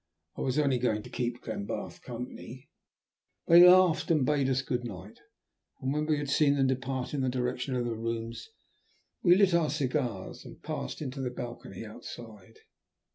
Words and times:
I 0.35 0.41
was 0.41 0.57
only 0.57 0.79
going 0.79 1.03
to 1.03 1.11
keep 1.11 1.43
Glenbarth 1.43 2.01
company." 2.01 2.71
They 3.45 3.69
laughed 3.69 4.09
and 4.09 4.25
bade 4.25 4.49
us 4.49 4.63
good 4.63 4.83
night, 4.83 5.19
and 5.79 5.93
when 5.93 6.07
we 6.07 6.17
had 6.17 6.27
seen 6.27 6.55
them 6.55 6.65
depart 6.65 7.13
in 7.13 7.21
the 7.21 7.29
direction 7.29 7.75
of 7.75 7.85
their 7.85 7.93
rooms 7.93 8.49
we 9.21 9.35
lit 9.35 9.53
our 9.53 9.69
cigars 9.69 10.43
and 10.43 10.63
passed 10.63 11.03
into 11.03 11.21
the 11.21 11.29
balcony 11.29 11.85
outside. 11.85 12.57